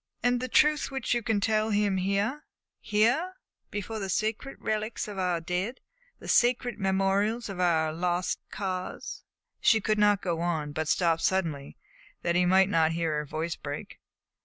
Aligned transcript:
"And 0.23 0.39
the 0.41 0.47
truth 0.47 0.89
which 0.89 1.13
you 1.13 1.21
can 1.21 1.39
tell 1.39 1.69
him 1.69 1.97
here 1.97 2.43
here, 2.79 3.35
before 3.69 3.99
the 3.99 4.09
sacred 4.09 4.57
relics 4.59 5.07
of 5.07 5.19
our 5.19 5.39
dead, 5.39 5.79
the 6.17 6.27
sacred 6.27 6.79
memorials 6.79 7.49
of 7.49 7.59
our 7.59 7.93
Lost 7.93 8.39
Cause" 8.49 9.21
She 9.61 9.79
could 9.79 9.99
not 9.99 10.19
go 10.23 10.39
on, 10.41 10.71
but 10.71 10.87
stopped 10.87 11.21
suddenly 11.21 11.77
that 12.23 12.33
he 12.35 12.47
might 12.47 12.67
not 12.69 12.93
hear 12.93 13.15
her 13.17 13.25
voice 13.25 13.55
break. 13.55 13.99